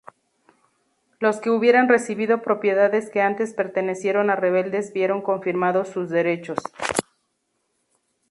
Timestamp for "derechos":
6.09-6.57